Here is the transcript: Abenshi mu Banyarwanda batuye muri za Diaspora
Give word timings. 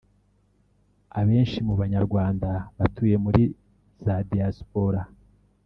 Abenshi 1.19 1.57
mu 1.67 1.73
Banyarwanda 1.81 2.49
batuye 2.77 3.15
muri 3.25 3.43
za 4.03 4.15
Diaspora 4.29 5.01